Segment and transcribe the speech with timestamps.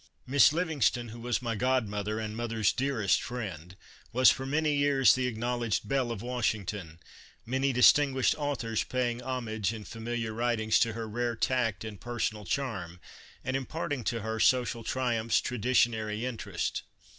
[0.25, 3.75] Miss Livingston, who was my god mother and mother's dearest friend,
[4.11, 6.99] was for many years the acknowledged belle of Washington,
[7.45, 12.99] many distinguished authors paying homage in familiar writings to her rare tact and personal charm
[13.43, 16.81] and im parting to her social triumphs traditionary interest.